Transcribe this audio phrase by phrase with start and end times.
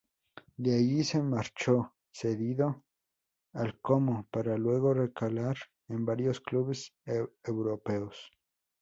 [0.57, 2.81] De allí se marchó cedido
[3.53, 5.57] al Como, para luego recalar
[5.89, 6.95] en varios clubes
[7.43, 8.31] europeos.